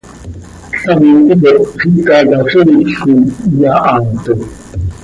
[0.71, 3.23] Ctam ticop xicaquiziil coi
[3.55, 4.33] iyahaato.